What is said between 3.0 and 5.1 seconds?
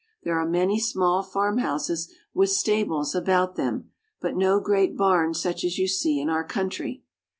about them, but no great